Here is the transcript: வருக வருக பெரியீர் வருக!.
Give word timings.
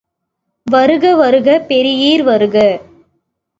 வருக 0.67 1.15
வருக 1.15 1.59
பெரியீர் 1.67 2.23
வருக!. 2.23 2.55